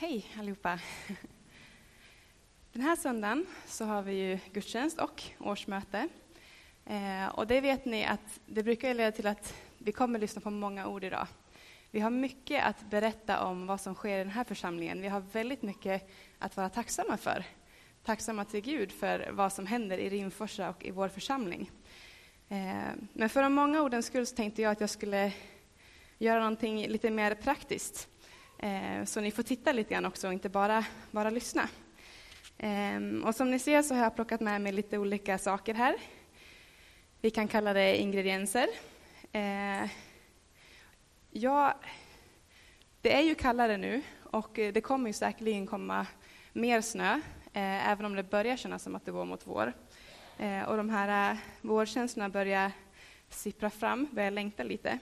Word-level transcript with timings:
Hej 0.00 0.26
allihopa! 0.38 0.78
Den 2.72 2.82
här 2.82 2.96
söndagen 2.96 3.46
så 3.66 3.84
har 3.84 4.02
vi 4.02 4.12
ju 4.12 4.38
gudstjänst 4.52 4.98
och 4.98 5.22
årsmöte. 5.38 6.08
Eh, 6.86 7.26
och 7.26 7.46
det 7.46 7.60
vet 7.60 7.84
ni 7.84 8.04
att 8.04 8.40
det 8.46 8.62
brukar 8.62 8.94
leda 8.94 9.12
till 9.12 9.26
att 9.26 9.54
vi 9.78 9.92
kommer 9.92 10.18
lyssna 10.18 10.40
på 10.40 10.50
många 10.50 10.86
ord 10.86 11.04
idag. 11.04 11.26
Vi 11.90 12.00
har 12.00 12.10
mycket 12.10 12.64
att 12.64 12.90
berätta 12.90 13.44
om 13.44 13.66
vad 13.66 13.80
som 13.80 13.94
sker 13.94 14.16
i 14.16 14.24
den 14.24 14.32
här 14.32 14.44
församlingen. 14.44 15.00
Vi 15.00 15.08
har 15.08 15.20
väldigt 15.20 15.62
mycket 15.62 16.10
att 16.38 16.56
vara 16.56 16.68
tacksamma 16.68 17.16
för. 17.16 17.44
Tacksamma 18.04 18.44
till 18.44 18.60
Gud 18.60 18.92
för 18.92 19.30
vad 19.32 19.52
som 19.52 19.66
händer 19.66 19.98
i 19.98 20.08
Rimforsa 20.08 20.70
och 20.70 20.84
i 20.84 20.90
vår 20.90 21.08
församling. 21.08 21.70
Eh, 22.48 22.92
men 23.12 23.28
för 23.28 23.42
de 23.42 23.52
många 23.52 23.82
ordens 23.82 24.06
skull 24.06 24.26
så 24.26 24.36
tänkte 24.36 24.62
jag 24.62 24.72
att 24.72 24.80
jag 24.80 24.90
skulle 24.90 25.32
göra 26.18 26.38
någonting 26.38 26.86
lite 26.86 27.10
mer 27.10 27.34
praktiskt. 27.34 28.08
Eh, 28.60 29.04
så 29.04 29.20
ni 29.20 29.30
får 29.30 29.42
titta 29.42 29.72
lite 29.72 29.94
grann 29.94 30.04
också 30.04 30.26
och 30.26 30.32
inte 30.32 30.48
bara, 30.48 30.84
bara 31.10 31.30
lyssna. 31.30 31.68
Ehm, 32.58 33.24
och 33.24 33.34
som 33.34 33.50
ni 33.50 33.58
ser 33.58 33.82
så 33.82 33.94
har 33.94 34.02
jag 34.02 34.14
plockat 34.14 34.40
med 34.40 34.60
mig 34.60 34.72
lite 34.72 34.98
olika 34.98 35.38
saker 35.38 35.74
här. 35.74 35.96
Vi 37.20 37.30
kan 37.30 37.48
kalla 37.48 37.72
det 37.72 37.96
ingredienser. 37.96 38.68
Eh, 39.32 39.90
ja, 41.30 41.74
det 43.00 43.14
är 43.14 43.20
ju 43.20 43.34
kallare 43.34 43.76
nu 43.76 44.02
och 44.22 44.50
det 44.54 44.80
kommer 44.80 45.08
ju 45.08 45.12
säkerligen 45.12 45.66
komma 45.66 46.06
mer 46.52 46.80
snö, 46.80 47.12
eh, 47.52 47.88
även 47.90 48.06
om 48.06 48.14
det 48.14 48.22
börjar 48.22 48.56
kännas 48.56 48.82
som 48.82 48.94
att 48.94 49.04
det 49.04 49.12
går 49.12 49.24
mot 49.24 49.46
vår. 49.46 49.72
Och 50.66 50.76
de 50.76 50.90
här 50.90 51.38
vårkänslorna 51.60 52.28
börjar 52.28 52.72
sippra 53.28 53.70
fram, 53.70 54.08
börjar 54.12 54.30
längta 54.30 54.62
lite. 54.62 54.98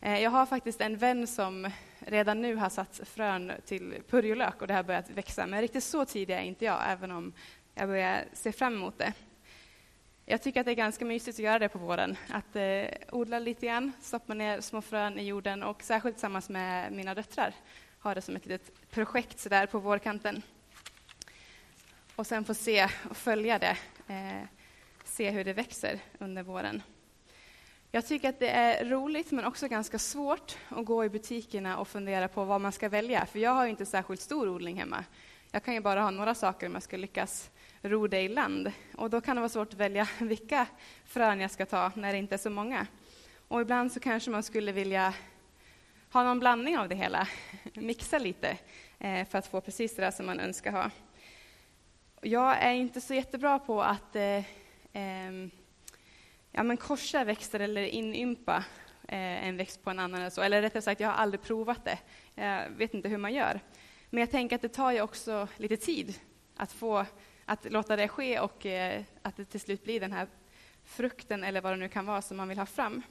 Jag 0.00 0.30
har 0.30 0.46
faktiskt 0.46 0.80
en 0.80 0.96
vän 0.96 1.26
som 1.26 1.70
redan 2.00 2.42
nu 2.42 2.54
har 2.54 2.68
satt 2.68 3.00
frön 3.04 3.52
till 3.66 4.02
purjolök 4.08 4.60
och 4.60 4.66
det 4.66 4.74
har 4.74 4.82
börjat 4.82 5.10
växa. 5.10 5.46
Men 5.46 5.60
riktigt 5.60 5.84
så 5.84 6.04
tidig 6.04 6.34
är 6.34 6.40
inte 6.40 6.64
jag, 6.64 6.78
även 6.86 7.10
om 7.10 7.32
jag 7.74 7.88
börjar 7.88 8.24
se 8.32 8.52
fram 8.52 8.74
emot 8.74 8.98
det. 8.98 9.12
Jag 10.26 10.42
tycker 10.42 10.60
att 10.60 10.66
det 10.66 10.72
är 10.72 10.76
ganska 10.76 11.04
mysigt 11.04 11.38
att 11.38 11.44
göra 11.44 11.58
det 11.58 11.68
på 11.68 11.78
våren, 11.78 12.16
att 12.28 12.56
eh, 12.56 12.84
odla 13.12 13.38
lite 13.38 13.66
grann, 13.66 13.92
stoppa 14.00 14.34
ner 14.34 14.60
små 14.60 14.82
frön 14.82 15.18
i 15.18 15.26
jorden 15.26 15.62
och 15.62 15.82
särskilt 15.82 16.16
tillsammans 16.16 16.48
med 16.48 16.92
mina 16.92 17.14
döttrar 17.14 17.54
ha 18.00 18.14
det 18.14 18.22
som 18.22 18.36
ett 18.36 18.46
litet 18.46 18.90
projekt 18.90 19.40
så 19.40 19.48
där 19.48 19.66
på 19.66 19.78
vårkanten. 19.78 20.42
Och 22.16 22.26
sen 22.26 22.44
få 22.44 22.54
se 22.54 22.88
och 23.10 23.16
följa 23.16 23.58
det, 23.58 23.76
eh, 24.08 24.46
se 25.04 25.30
hur 25.30 25.44
det 25.44 25.52
växer 25.52 25.98
under 26.18 26.42
våren. 26.42 26.82
Jag 27.92 28.06
tycker 28.06 28.28
att 28.28 28.38
det 28.38 28.48
är 28.48 28.84
roligt, 28.84 29.30
men 29.30 29.44
också 29.44 29.68
ganska 29.68 29.98
svårt 29.98 30.56
att 30.68 30.84
gå 30.84 31.04
i 31.04 31.08
butikerna 31.08 31.78
och 31.78 31.88
fundera 31.88 32.28
på 32.28 32.44
vad 32.44 32.60
man 32.60 32.72
ska 32.72 32.88
välja, 32.88 33.26
för 33.26 33.38
jag 33.38 33.50
har 33.50 33.66
inte 33.66 33.86
särskilt 33.86 34.20
stor 34.20 34.48
odling 34.48 34.76
hemma. 34.76 35.04
Jag 35.50 35.64
kan 35.64 35.74
ju 35.74 35.80
bara 35.80 36.02
ha 36.02 36.10
några 36.10 36.34
saker 36.34 36.66
om 36.66 36.72
jag 36.72 36.82
ska 36.82 36.96
lyckas 36.96 37.50
ro 37.82 38.06
det 38.06 38.20
i 38.20 38.28
land. 38.28 38.72
Och 38.96 39.10
då 39.10 39.20
kan 39.20 39.36
det 39.36 39.40
vara 39.40 39.48
svårt 39.48 39.68
att 39.68 39.80
välja 39.80 40.08
vilka 40.18 40.66
frön 41.04 41.40
jag 41.40 41.50
ska 41.50 41.66
ta 41.66 41.92
när 41.94 42.12
det 42.12 42.18
inte 42.18 42.34
är 42.34 42.38
så 42.38 42.50
många. 42.50 42.86
Och 43.48 43.60
ibland 43.60 43.92
så 43.92 44.00
kanske 44.00 44.30
man 44.30 44.42
skulle 44.42 44.72
vilja 44.72 45.14
ha 46.12 46.24
någon 46.24 46.40
blandning 46.40 46.78
av 46.78 46.88
det 46.88 46.94
hela, 46.94 47.28
mixa 47.74 48.18
lite 48.18 48.58
eh, 48.98 49.28
för 49.28 49.38
att 49.38 49.46
få 49.46 49.60
precis 49.60 49.96
det 49.96 50.02
där 50.02 50.10
som 50.10 50.26
man 50.26 50.40
önskar 50.40 50.72
ha. 50.72 50.90
Jag 52.22 52.62
är 52.62 52.72
inte 52.72 53.00
så 53.00 53.14
jättebra 53.14 53.58
på 53.58 53.82
att 53.82 54.16
eh, 54.16 54.36
eh, 54.92 55.50
ja, 56.52 56.62
men 56.62 56.76
korsa 56.76 57.24
växter 57.24 57.60
eller 57.60 57.82
inympa 57.82 58.64
eh, 59.08 59.46
en 59.48 59.56
växt 59.56 59.84
på 59.84 59.90
en 59.90 59.98
annan. 59.98 60.20
Eller, 60.20 60.30
så. 60.30 60.42
eller 60.42 60.62
rättare 60.62 60.82
sagt, 60.82 61.00
jag 61.00 61.08
har 61.08 61.14
aldrig 61.14 61.42
provat 61.42 61.84
det. 61.84 61.98
Jag 62.34 62.70
vet 62.70 62.94
inte 62.94 63.08
hur 63.08 63.18
man 63.18 63.34
gör. 63.34 63.60
Men 64.10 64.20
jag 64.20 64.30
tänker 64.30 64.56
att 64.56 64.62
det 64.62 64.68
tar 64.68 64.92
ju 64.92 65.00
också 65.00 65.48
lite 65.56 65.76
tid 65.76 66.20
att, 66.56 66.72
få, 66.72 67.06
att 67.44 67.72
låta 67.72 67.96
det 67.96 68.08
ske 68.08 68.40
och 68.40 68.66
eh, 68.66 69.02
att 69.22 69.36
det 69.36 69.44
till 69.44 69.60
slut 69.60 69.84
blir 69.84 70.00
den 70.00 70.12
här 70.12 70.26
frukten 70.84 71.44
eller 71.44 71.60
vad 71.60 71.72
det 71.72 71.76
nu 71.76 71.88
kan 71.88 72.06
vara 72.06 72.22
som 72.22 72.36
man 72.36 72.48
vill 72.48 72.58
ha 72.58 72.66
fram. 72.66 73.02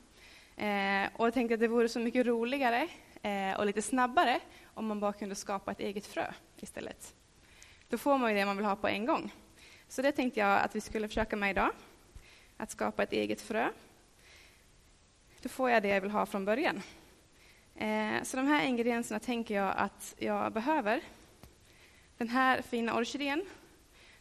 Eh, 0.55 1.09
och 1.15 1.27
jag 1.27 1.33
tänkte 1.33 1.53
att 1.53 1.59
det 1.59 1.67
vore 1.67 1.89
så 1.89 1.99
mycket 1.99 2.25
roligare 2.25 2.87
eh, 3.21 3.59
och 3.59 3.65
lite 3.65 3.81
snabbare 3.81 4.39
om 4.73 4.87
man 4.87 4.99
bara 4.99 5.13
kunde 5.13 5.35
skapa 5.35 5.71
ett 5.71 5.79
eget 5.79 6.05
frö 6.05 6.33
istället. 6.57 7.15
Då 7.89 7.97
får 7.97 8.17
man 8.17 8.31
ju 8.31 8.37
det 8.37 8.45
man 8.45 8.57
vill 8.57 8.65
ha 8.65 8.75
på 8.75 8.87
en 8.87 9.05
gång. 9.05 9.33
Så 9.87 10.01
det 10.01 10.11
tänkte 10.11 10.39
jag 10.39 10.59
att 10.59 10.75
vi 10.75 10.81
skulle 10.81 11.07
försöka 11.07 11.35
med 11.35 11.51
idag 11.51 11.71
att 12.59 12.71
skapa 12.71 13.03
ett 13.03 13.13
eget 13.13 13.41
frö. 13.41 13.69
Då 15.41 15.49
får 15.49 15.69
jag 15.69 15.83
det 15.83 15.87
jag 15.87 16.01
vill 16.01 16.11
ha 16.11 16.25
från 16.25 16.45
början. 16.45 16.81
Eh, 17.75 18.23
så 18.23 18.37
de 18.37 18.47
här 18.47 18.65
ingredienserna 18.65 19.19
tänker 19.19 19.55
jag 19.55 19.73
att 19.77 20.15
jag 20.17 20.53
behöver. 20.53 21.01
Den 22.17 22.29
här 22.29 22.61
fina 22.61 22.95
orkidén 22.95 23.45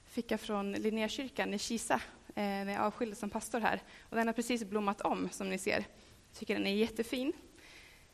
fick 0.05 0.31
jag 0.31 0.41
från 0.41 0.73
Linnékyrkan 0.73 1.55
i 1.55 1.59
Kisa 1.59 1.95
eh, 2.29 2.43
när 2.43 2.73
jag 2.73 2.83
avskildes 2.83 3.19
som 3.19 3.31
pastor 3.31 3.61
här. 3.61 3.83
Och 4.01 4.17
den 4.17 4.27
har 4.27 4.35
precis 4.35 4.65
blommat 4.65 5.01
om, 5.01 5.29
som 5.31 5.51
ni 5.51 5.59
ser. 5.59 5.85
Jag 6.31 6.39
tycker 6.39 6.55
den 6.55 6.67
är 6.67 6.75
jättefin. 6.75 7.33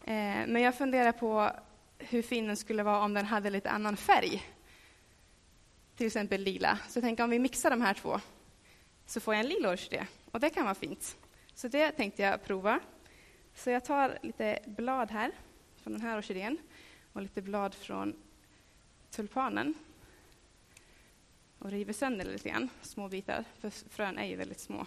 Eh, 0.05 0.47
men 0.47 0.62
jag 0.62 0.75
funderar 0.75 1.12
på 1.12 1.51
hur 1.99 2.23
fin 2.23 2.47
den 2.47 2.56
skulle 2.56 2.83
vara 2.83 3.05
om 3.05 3.15
den 3.15 3.27
hade 3.27 3.51
lite 3.51 3.71
annan 3.71 3.97
färg. 3.97 4.43
Till 5.97 6.06
exempel 6.06 6.41
lila. 6.41 6.79
Så 6.89 6.97
jag 6.99 7.05
tänker 7.05 7.25
om 7.25 7.31
vi 7.31 7.39
mixar 7.39 7.71
de 7.71 7.81
här 7.81 7.95
två 7.95 8.21
så 9.07 9.21
får 9.21 9.35
jag 9.35 9.41
en 9.41 9.49
lila 9.49 9.71
orkidé. 9.71 10.07
Och 10.31 10.41
det 10.41 10.51
kan 10.51 10.65
vara 10.65 10.75
fint. 10.75 11.17
Så 11.55 11.69
det 11.69 11.93
tänkte 11.93 12.23
jag 12.23 12.45
prova. 12.45 12.81
Så 13.55 13.71
jag 13.71 13.85
tar 13.85 14.19
lite 14.23 14.59
blad 14.67 15.11
här 15.11 15.33
från 15.77 15.93
den 15.93 16.03
här 16.03 16.19
orkidén 16.19 16.59
och 17.13 17.23
lite 17.23 17.43
blad 17.43 17.75
från 17.75 18.15
tulpanen 19.11 19.75
och 21.59 21.71
river 21.71 21.93
sönder 21.93 22.25
lite 22.25 22.49
grann, 22.49 22.69
små 22.83 23.09
bitar, 23.09 23.45
för 23.61 23.71
frön 23.71 24.19
är 24.19 24.27
ju 24.27 24.37
väldigt 24.37 24.61
små. 24.61 24.87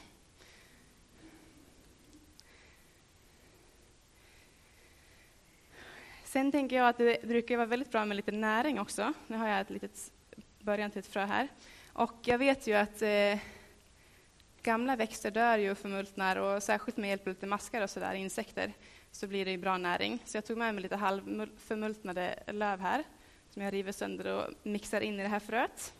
Sen 6.24 6.52
tänker 6.52 6.76
jag 6.76 6.90
att 6.90 6.98
det 6.98 7.24
brukar 7.24 7.58
vara 7.58 7.68
väldigt 7.68 7.92
bra 7.92 8.06
med 8.06 8.18
lite 8.18 8.32
näring 8.32 8.80
också. 8.80 9.14
Nu 9.28 9.38
har 9.38 9.48
jag 9.48 9.62
ett 9.62 9.70
litet 9.70 10.12
början 10.60 10.92
till 10.92 11.00
ett 11.00 11.08
frö 11.08 11.26
här. 11.26 11.48
Och 11.94 12.14
jag 12.24 12.38
vet 12.38 12.68
ju 12.68 12.74
att 12.74 13.02
eh, 13.02 13.40
gamla 14.64 14.96
växter 14.96 15.32
dör 15.32 15.58
ju 15.58 15.72
och 15.72 15.78
förmultnar 15.78 16.36
och 16.36 16.64
särskilt 16.64 16.98
med 16.98 17.10
hjälp 17.10 17.22
av 17.22 17.28
lite 17.28 17.46
maskar 17.46 17.82
och 17.82 17.90
sådär, 17.90 18.14
insekter, 18.14 18.74
så 19.12 19.28
blir 19.28 19.46
det 19.46 19.52
ju 19.52 19.58
bra 19.58 19.78
näring. 19.78 20.20
Så 20.26 20.38
jag 20.38 20.46
tog 20.46 20.58
med 20.58 20.74
mig 20.76 20.84
lite 20.84 20.96
halvförmultnade 20.96 22.44
löv 22.48 22.80
här, 22.80 23.04
som 23.50 23.62
jag 23.62 23.74
river 23.74 23.92
sönder 23.92 24.28
och 24.28 24.54
mixar 24.64 25.02
in 25.02 25.20
i 25.20 25.24
det 25.24 25.30
här 25.30 25.40
fröet. 25.40 25.94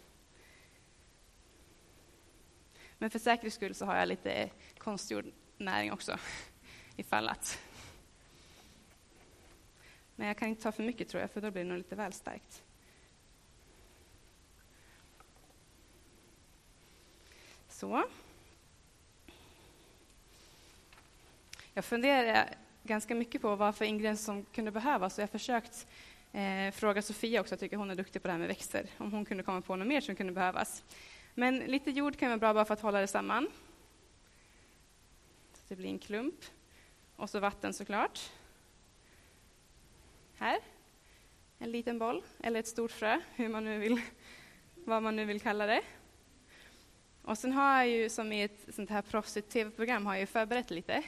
Men 2.98 3.10
för 3.10 3.20
säkerhets 3.20 3.56
skull 3.56 3.76
så 3.76 3.86
har 3.86 3.96
jag 3.96 4.08
lite 4.08 4.50
konstgjord 4.78 5.26
näring 5.58 5.92
också, 5.92 6.18
ifall 6.96 7.30
att. 7.30 7.60
Men 10.16 10.28
jag 10.28 10.38
kan 10.38 10.50
inte 10.50 10.64
ta 10.64 10.72
för 10.72 10.84
mycket 10.84 11.10
tror 11.10 11.22
jag, 11.22 11.32
för 11.32 11.42
då 11.42 11.52
blir 11.52 11.64
det 11.64 11.70
nog 11.70 11.78
lite 11.78 11.96
väl 11.96 12.14
starkt. 12.14 12.64
Så. 17.70 18.04
Jag 21.78 21.86
funderar 21.86 22.50
ganska 22.84 23.16
mycket 23.16 23.42
på 23.42 23.56
vad 23.56 23.76
för 23.76 23.86
ingredienser 23.86 24.26
som 24.26 24.46
kunde 24.46 24.72
behövas 24.72 25.18
och 25.18 25.22
jag 25.22 25.28
har 25.28 25.32
försökt 25.32 25.88
eh, 26.32 26.72
fråga 26.72 27.02
Sofia 27.02 27.42
också, 27.42 27.54
jag 27.54 27.60
tycker 27.60 27.78
hon 27.78 27.92
är 27.92 27.96
duktig 27.96 28.22
på 28.22 28.28
det 28.28 28.32
här 28.32 28.40
med 28.40 28.48
växter, 28.48 28.90
om 28.98 29.12
hon 29.12 29.26
kunde 29.26 29.44
komma 29.44 29.62
på 29.62 29.76
något 29.76 29.88
mer 29.88 30.02
som 30.02 30.16
kunde 30.16 30.34
behövas. 30.34 30.84
Men 31.34 31.58
lite 31.58 31.92
jord 31.92 32.18
kan 32.18 32.30
vara 32.30 32.38
bra 32.38 32.54
bara 32.54 32.66
för 32.66 32.74
att 32.74 32.82
hålla 32.82 33.02
det 33.02 33.08
samman. 33.08 33.48
Så 35.54 35.62
det 35.68 35.76
blir 35.76 35.90
en 35.90 36.00
klump. 36.00 36.36
Och 37.16 37.30
så 37.30 37.40
vatten 37.40 37.74
såklart. 37.74 38.32
Här, 40.38 40.60
en 41.60 41.72
liten 41.72 42.00
boll, 42.00 42.24
eller 42.40 42.60
ett 42.60 42.68
stort 42.68 42.92
frö, 42.92 43.20
hur 43.36 43.50
man 43.50 43.64
nu 43.64 43.80
vill, 43.80 44.02
vad 44.76 45.04
man 45.04 45.16
nu 45.16 45.26
vill 45.26 45.42
kalla 45.42 45.66
det. 45.66 45.82
Och 47.22 47.38
sen 47.38 47.54
har 47.54 47.78
jag 47.78 47.88
ju, 47.88 48.10
som 48.10 48.32
i 48.32 48.44
ett 48.44 48.76
sånt 48.76 48.90
här 48.90 49.02
proffsigt 49.02 49.50
tv-program, 49.50 50.06
har 50.06 50.14
jag 50.14 50.20
ju 50.20 50.28
förberett 50.28 50.72
lite. 50.72 51.04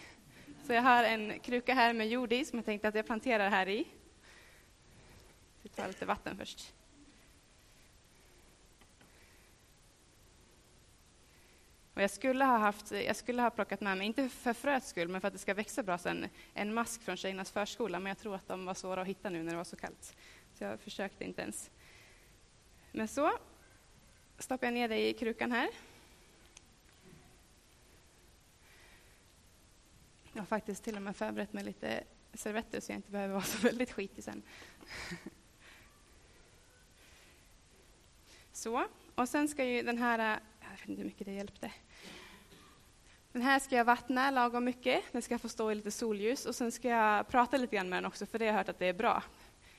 Så 0.69 0.73
jag 0.73 0.81
har 0.81 1.03
en 1.03 1.39
kruka 1.39 1.73
här 1.73 1.93
med 1.93 2.09
jord 2.09 2.33
i 2.33 2.45
som 2.45 2.59
jag 2.59 2.65
tänkte 2.65 2.87
att 2.87 2.95
jag 2.95 3.05
planterar 3.05 3.49
här 3.49 3.69
i. 3.69 3.87
Vi 5.61 5.69
tar 5.69 5.87
lite 5.87 6.05
vatten 6.05 6.37
först. 6.37 6.73
Och 11.93 12.01
jag, 12.01 12.11
skulle 12.11 12.45
ha 12.45 12.57
haft, 12.57 12.91
jag 12.91 13.15
skulle 13.15 13.41
ha 13.41 13.49
plockat 13.49 13.81
med 13.81 13.97
mig, 13.97 14.07
inte 14.07 14.29
för 14.29 14.53
fröets 14.53 14.89
skull, 14.89 15.07
men 15.07 15.21
för 15.21 15.27
att 15.27 15.33
det 15.33 15.39
ska 15.39 15.53
växa 15.53 15.83
bra 15.83 15.97
sen, 15.97 16.27
en 16.53 16.73
mask 16.73 17.03
från 17.03 17.17
tjejernas 17.17 17.51
förskola, 17.51 17.99
men 17.99 18.09
jag 18.09 18.17
tror 18.17 18.35
att 18.35 18.47
de 18.47 18.65
var 18.65 18.73
svåra 18.73 19.01
att 19.01 19.07
hitta 19.07 19.29
nu 19.29 19.43
när 19.43 19.51
det 19.51 19.57
var 19.57 19.63
så 19.63 19.75
kallt. 19.75 20.15
Så 20.53 20.63
jag 20.63 20.79
försökte 20.79 21.23
inte 21.23 21.41
ens. 21.41 21.71
Men 22.91 23.07
så 23.07 23.31
stoppar 24.37 24.67
jag 24.67 24.73
ner 24.73 24.89
det 24.89 25.09
i 25.09 25.13
krukan 25.13 25.51
här. 25.51 25.69
Jag 30.39 30.43
har 30.43 30.47
faktiskt 30.47 30.83
till 30.83 30.95
och 30.95 31.01
med 31.01 31.15
förberett 31.15 31.53
mig 31.53 31.63
lite 31.63 32.03
servetter 32.33 32.79
så 32.79 32.91
jag 32.91 32.97
inte 32.97 33.11
behöver 33.11 33.33
vara 33.33 33.43
så 33.43 33.57
väldigt 33.57 33.91
skitig 33.91 34.23
sen. 34.23 34.43
Så, 38.51 38.85
och 39.15 39.29
sen 39.29 39.47
ska 39.47 39.65
ju 39.65 39.81
den 39.81 39.97
här, 39.97 40.39
jag 40.59 40.69
vet 40.69 40.89
inte 40.89 41.01
hur 41.01 41.09
mycket 41.09 41.27
det 41.27 41.33
hjälpte. 41.33 41.71
Den 43.31 43.41
här 43.41 43.59
ska 43.59 43.75
jag 43.75 43.85
vattna 43.85 44.31
lagom 44.31 44.65
mycket, 44.65 45.03
den 45.11 45.21
ska 45.21 45.39
få 45.39 45.49
stå 45.49 45.71
i 45.71 45.75
lite 45.75 45.91
solljus 45.91 46.45
och 46.45 46.55
sen 46.55 46.71
ska 46.71 46.87
jag 46.87 47.27
prata 47.27 47.57
lite 47.57 47.75
grann 47.75 47.89
med 47.89 47.97
den 47.97 48.05
också, 48.05 48.25
för 48.25 48.39
det 48.39 48.45
har 48.45 48.51
jag 48.51 48.57
hört 48.57 48.69
att 48.69 48.79
det 48.79 48.85
är 48.85 48.93
bra. 48.93 49.23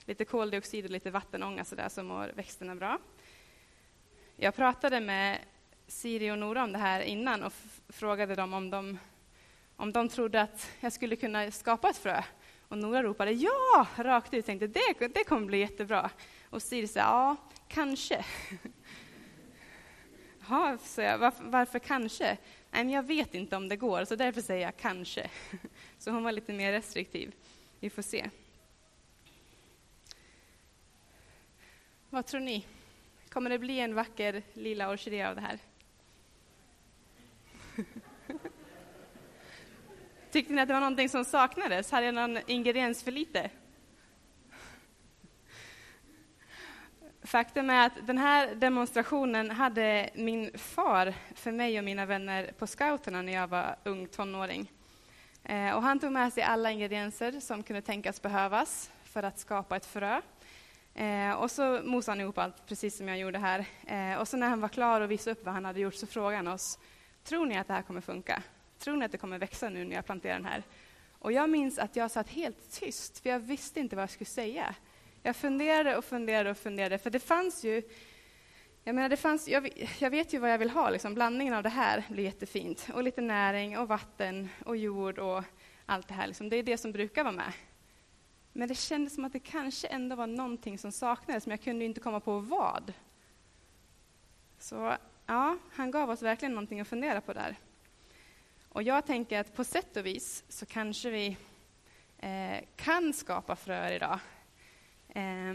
Lite 0.05 0.25
koldioxid 0.25 0.85
och 0.85 0.91
lite 0.91 1.11
vattenånga 1.11 1.65
sådär 1.65 1.89
så 1.89 2.03
mår 2.03 2.33
växterna 2.37 2.75
bra. 2.75 2.99
Jag 4.37 4.55
pratade 4.55 5.01
med 5.01 5.39
Siri 5.87 6.31
och 6.31 6.39
Nora 6.39 6.65
om 6.65 6.73
det 6.73 6.79
här 6.79 7.01
innan 7.01 7.43
och 7.43 7.53
frågade 7.89 8.35
dem 8.35 8.55
om 8.55 8.71
de, 8.71 8.99
om 9.81 9.93
de 9.93 10.09
trodde 10.09 10.41
att 10.41 10.71
jag 10.81 10.93
skulle 10.93 11.17
kunna 11.17 11.51
skapa 11.51 11.91
ett 11.91 11.97
frö. 11.97 12.23
Och 12.69 12.79
Nora 12.79 13.03
ropade 13.03 13.33
ja, 13.33 13.87
rakt 13.97 14.35
ut. 14.35 14.47
tänkte 14.47 14.67
det, 14.67 15.09
det 15.15 15.25
kommer 15.25 15.47
bli 15.47 15.59
jättebra. 15.59 16.11
Och 16.51 16.63
Siri 16.63 16.87
sa 16.87 17.01
ja, 17.01 17.37
kanske. 17.69 18.25
Jaha, 20.49 20.79
så 20.79 21.01
jag, 21.01 21.19
varför, 21.19 21.45
varför 21.45 21.79
kanske? 21.79 22.25
Nej, 22.71 22.85
men 22.85 22.91
jag 22.91 23.03
vet 23.03 23.35
inte 23.35 23.57
om 23.57 23.69
det 23.69 23.77
går, 23.77 24.05
så 24.05 24.17
därför 24.17 24.41
säger 24.41 24.63
jag 24.63 24.77
kanske. 24.77 25.31
Så 25.99 26.11
hon 26.11 26.25
var 26.25 26.33
lite 26.33 26.53
mer 26.53 26.73
restriktiv. 26.73 27.35
Vi 27.81 27.91
får 27.91 28.03
se. 28.03 28.31
Vad 32.11 32.27
tror 32.27 32.41
ni? 32.41 32.67
Kommer 33.29 33.51
det 33.51 33.59
bli 33.59 33.81
en 33.81 33.95
vacker 33.95 34.43
lila 34.53 34.91
orkidé 34.91 35.23
av 35.23 35.35
det 35.35 35.41
här? 35.41 35.59
Tyckte 40.31 40.53
ni 40.53 40.63
att 40.63 40.69
det 40.69 40.75
var 40.75 40.81
någonting 40.81 41.09
som 41.09 41.25
saknades? 41.25 41.91
Hade 41.91 42.07
jag 42.07 42.15
någon 42.15 42.39
ingrediens 42.47 43.03
för 43.03 43.11
lite? 43.11 43.51
Faktum 47.23 47.71
är 47.71 47.87
att 47.87 48.07
den 48.07 48.19
här 48.19 48.55
demonstrationen 48.55 49.51
hade 49.51 50.11
min 50.15 50.59
far 50.59 51.15
för 51.35 51.53
mig 51.53 51.79
och 51.79 51.85
mina 51.85 52.07
vänner 52.07 52.53
på 52.59 52.67
scouterna 52.67 53.23
när 53.23 53.33
jag 53.33 53.49
var 53.49 53.77
ung 53.85 54.07
tonåring. 54.07 54.73
Eh, 55.45 55.71
och 55.71 55.83
han 55.83 55.99
tog 55.99 56.13
med 56.13 56.33
sig 56.33 56.43
alla 56.43 56.71
ingredienser 56.71 57.41
som 57.41 57.63
kunde 57.63 57.83
tänkas 57.83 58.23
behövas 58.23 58.91
för 59.05 59.23
att 59.23 59.39
skapa 59.39 59.77
ett 59.77 59.87
frö. 59.87 60.21
Eh, 60.95 61.33
och 61.33 61.51
så 61.51 61.81
mosade 61.85 62.13
han 62.13 62.21
ihop 62.21 62.39
allt, 62.39 62.67
precis 62.67 62.97
som 62.97 63.09
jag 63.09 63.19
gjorde 63.19 63.39
här. 63.39 63.65
Eh, 63.87 64.21
och 64.21 64.29
så 64.29 64.37
när 64.37 64.49
han 64.49 64.61
var 64.61 64.69
klar 64.69 65.01
och 65.01 65.11
visade 65.11 65.33
upp 65.33 65.45
vad 65.45 65.55
han 65.55 65.65
hade 65.65 65.81
gjort 65.81 65.95
så 65.95 66.07
frågade 66.07 66.37
han 66.37 66.49
oss, 66.49 66.79
tror 67.25 67.47
ni 67.47 67.59
att 67.59 67.69
det 67.69 67.75
här 67.75 67.83
kommer 67.83 68.01
funka? 68.01 68.43
Tror 68.81 68.97
ni 68.97 69.05
att 69.05 69.13
det 69.13 69.19
kommer 69.19 69.39
växa 69.39 69.69
nu 69.69 69.85
när 69.85 69.97
jag 69.97 70.05
planterar 70.07 70.35
den 70.35 70.45
här? 70.45 70.63
Och 71.19 71.33
jag 71.33 71.51
minns 71.51 71.79
att 71.79 71.97
jag 71.97 72.11
satt 72.11 72.29
helt 72.29 72.71
tyst, 72.71 73.19
för 73.19 73.31
jag 73.31 73.39
visste 73.39 73.81
inte 73.81 73.97
vad 73.97 74.03
jag 74.03 74.11
skulle 74.11 74.31
säga. 74.31 74.75
Jag 75.23 75.37
funderade 75.37 75.97
och 75.97 76.05
funderade 76.05 76.51
och 76.51 76.59
funderade, 76.59 76.99
för 76.99 77.11
det 77.11 77.21
fanns 77.21 77.65
ju 77.65 77.83
jag, 78.85 78.95
menar, 78.95 79.09
det 79.09 79.17
fanns, 79.17 79.49
jag, 79.49 79.89
jag 79.99 80.11
vet 80.11 80.33
ju 80.33 80.39
vad 80.39 80.53
jag 80.53 80.59
vill 80.59 80.71
ha, 80.71 80.91
liksom. 80.91 81.15
blandningen 81.15 81.55
av 81.55 81.63
det 81.63 81.69
här 81.69 82.05
blir 82.09 82.25
jättefint. 82.25 82.87
Och 82.95 83.03
lite 83.03 83.21
näring 83.21 83.79
och 83.79 83.89
vatten 83.89 84.49
och 84.67 84.77
jord 84.77 85.19
och 85.19 85.45
allt 85.87 86.09
det 86.09 86.15
här. 86.15 86.27
Liksom. 86.27 86.49
Det 86.49 86.57
är 86.57 86.63
det 86.63 86.79
som 86.79 86.93
brukar 86.93 87.25
vara 87.25 87.35
med. 87.35 87.53
Men 88.53 88.69
det 88.69 88.75
kändes 88.75 89.15
som 89.15 89.25
att 89.25 89.33
det 89.33 89.41
kanske 89.41 89.89
ändå 89.89 90.17
var 90.17 90.27
någonting 90.27 90.79
som 90.79 90.93
saknades, 90.93 91.47
men 91.47 91.51
jag 91.51 91.65
kunde 91.65 91.85
inte 91.85 92.01
komma 92.01 92.21
på 92.21 92.39
vad. 92.39 92.93
Så 94.59 94.97
ja, 95.27 95.57
han 95.73 95.91
gav 95.91 96.11
oss 96.11 96.23
verkligen 96.23 96.53
någonting 96.53 96.81
att 96.81 96.89
fundera 96.89 97.21
på 97.21 97.33
där. 97.33 97.57
Och 98.73 98.83
jag 98.83 99.07
tänker 99.07 99.41
att 99.41 99.55
på 99.55 99.65
sätt 99.65 99.97
och 99.97 100.07
vis 100.07 100.45
så 100.49 100.67
kanske 100.67 101.11
vi 101.11 101.37
eh, 102.19 102.65
kan 102.77 103.13
skapa 103.13 103.57
fröer 103.57 103.93
idag. 103.93 104.19
Eh, 105.09 105.55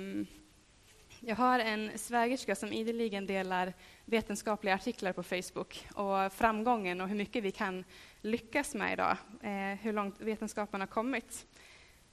jag 1.19 1.35
har 1.35 1.59
en 1.59 1.97
svägerska 1.97 2.55
som 2.55 2.73
ideligen 2.73 3.25
delar 3.25 3.73
vetenskapliga 4.05 4.75
artiklar 4.75 5.13
på 5.13 5.23
Facebook 5.23 5.87
och 5.93 6.33
framgången 6.33 7.01
och 7.01 7.07
hur 7.07 7.15
mycket 7.15 7.43
vi 7.43 7.51
kan 7.51 7.83
lyckas 8.21 8.75
med 8.75 8.93
idag, 8.93 9.17
eh, 9.41 9.79
hur 9.81 9.93
långt 9.93 10.21
vetenskapen 10.21 10.79
har 10.79 10.87
kommit. 10.87 11.45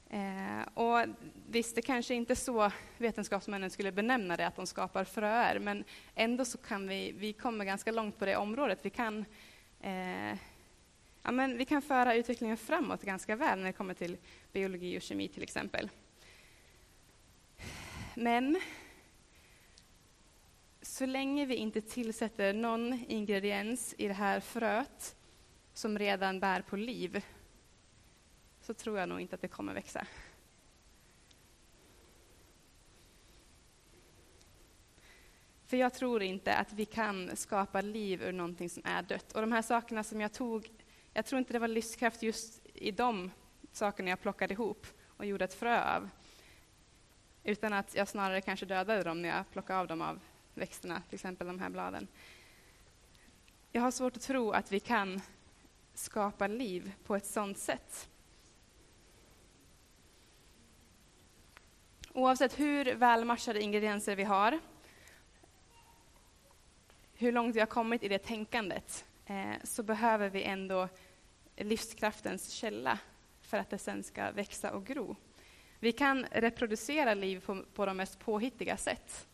Eh, 0.09 0.67
och 0.73 1.05
visst, 1.47 1.75
det 1.75 1.81
kanske 1.81 2.13
inte 2.13 2.33
är 2.33 2.35
så 2.35 2.71
vetenskapsmännen 2.97 3.69
skulle 3.69 3.91
benämna 3.91 4.37
det, 4.37 4.47
att 4.47 4.55
de 4.55 4.67
skapar 4.67 5.03
fröer, 5.03 5.59
men 5.59 5.83
ändå 6.15 6.45
så 6.45 6.57
kan 6.57 6.87
vi, 6.87 7.11
vi 7.11 7.33
kommer 7.33 7.65
ganska 7.65 7.91
långt 7.91 8.19
på 8.19 8.25
det 8.25 8.35
området. 8.35 8.79
Vi 8.81 8.89
kan, 8.89 9.25
eh, 9.81 10.37
ja, 11.23 11.31
men 11.31 11.57
vi 11.57 11.65
kan 11.65 11.81
föra 11.81 12.15
utvecklingen 12.15 12.57
framåt 12.57 13.03
ganska 13.03 13.35
väl 13.35 13.59
när 13.59 13.65
det 13.65 13.73
kommer 13.73 13.93
till 13.93 14.17
biologi 14.51 14.97
och 14.97 15.01
kemi 15.01 15.27
till 15.27 15.43
exempel. 15.43 15.89
Men 18.15 18.61
så 20.81 21.05
länge 21.05 21.45
vi 21.45 21.55
inte 21.55 21.81
tillsätter 21.81 22.53
någon 22.53 22.93
ingrediens 23.07 23.95
i 23.97 24.07
det 24.07 24.13
här 24.13 24.39
fröet 24.39 25.15
som 25.73 25.99
redan 25.99 26.39
bär 26.39 26.61
på 26.61 26.75
liv, 26.75 27.25
så 28.61 28.73
tror 28.73 28.99
jag 28.99 29.09
nog 29.09 29.21
inte 29.21 29.35
att 29.35 29.41
det 29.41 29.47
kommer 29.47 29.73
växa. 29.73 30.07
För 35.65 35.77
jag 35.77 35.93
tror 35.93 36.23
inte 36.23 36.55
att 36.55 36.73
vi 36.73 36.85
kan 36.85 37.35
skapa 37.35 37.81
liv 37.81 38.23
ur 38.23 38.31
någonting 38.31 38.69
som 38.69 38.83
är 38.85 39.01
dött. 39.01 39.31
Och 39.31 39.41
de 39.41 39.51
här 39.51 39.61
sakerna 39.61 40.03
som 40.03 40.21
jag 40.21 40.33
tog, 40.33 40.69
jag 41.13 41.25
tror 41.25 41.39
inte 41.39 41.53
det 41.53 41.59
var 41.59 41.67
livskraft 41.67 42.23
just 42.23 42.61
i 42.73 42.91
de 42.91 43.31
sakerna 43.71 44.09
jag 44.09 44.21
plockade 44.21 44.53
ihop 44.53 44.87
och 45.17 45.25
gjorde 45.25 45.45
ett 45.45 45.53
frö 45.53 45.95
av. 45.95 46.09
Utan 47.43 47.73
att 47.73 47.95
jag 47.95 48.07
snarare 48.07 48.41
kanske 48.41 48.65
dödade 48.65 49.03
dem 49.03 49.21
när 49.21 49.29
jag 49.29 49.51
plockade 49.51 49.79
av 49.79 49.87
dem 49.87 50.01
av 50.01 50.19
växterna, 50.53 51.01
till 51.09 51.15
exempel 51.15 51.47
de 51.47 51.59
här 51.59 51.69
bladen. 51.69 52.07
Jag 53.71 53.81
har 53.81 53.91
svårt 53.91 54.15
att 54.15 54.21
tro 54.21 54.51
att 54.51 54.71
vi 54.71 54.79
kan 54.79 55.21
skapa 55.93 56.47
liv 56.47 56.93
på 57.05 57.15
ett 57.15 57.25
sådant 57.25 57.57
sätt. 57.57 58.09
Oavsett 62.13 62.59
hur 62.59 62.95
välmatchade 62.95 63.61
ingredienser 63.61 64.15
vi 64.15 64.23
har, 64.23 64.59
hur 67.13 67.31
långt 67.31 67.55
vi 67.55 67.59
har 67.59 67.67
kommit 67.67 68.03
i 68.03 68.07
det 68.07 68.17
tänkandet, 68.17 69.05
Eh, 69.25 69.55
så 69.63 69.83
behöver 69.83 70.29
vi 70.29 70.43
ändå 70.43 70.89
livskraftens 71.55 72.49
källa 72.49 72.99
för 73.41 73.57
att 73.57 73.69
det 73.69 73.77
sen 73.77 74.03
ska 74.03 74.31
växa 74.31 74.71
och 74.71 74.85
gro. 74.85 75.15
Vi 75.79 75.91
kan 75.91 76.25
reproducera 76.31 77.13
liv 77.13 77.39
på, 77.45 77.63
på 77.73 77.85
de 77.85 77.97
mest 77.97 78.19
påhittiga 78.19 78.77
sätt, 78.77 79.27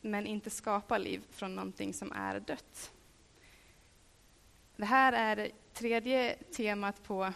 men 0.00 0.26
inte 0.26 0.50
skapa 0.50 0.98
liv 0.98 1.22
från 1.30 1.54
någonting 1.54 1.94
som 1.94 2.12
är 2.12 2.40
dött. 2.40 2.92
Det 4.76 4.84
här 4.84 5.12
är 5.12 5.36
det 5.36 5.50
tredje 5.72 6.36
temat 6.36 7.02
på 7.02 7.32